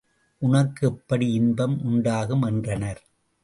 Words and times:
உனக்கு 0.41 0.87
எப்படி 0.87 1.33
இன்பம் 1.33 1.83
உண்டாகும்? 1.83 2.41
என்றனர். 2.41 3.01